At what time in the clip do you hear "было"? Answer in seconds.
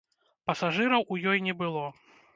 1.63-1.87